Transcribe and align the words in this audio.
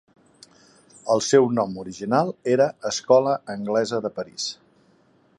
El 1.15 1.21
seu 1.25 1.49
nom 1.57 1.75
original 1.83 2.33
era 2.53 2.67
Escola 2.91 3.35
Anglesa 3.57 4.01
de 4.07 4.11
París. 4.19 4.49